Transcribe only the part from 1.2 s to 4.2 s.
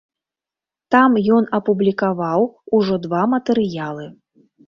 ён апублікаваў ужо два матэрыялы.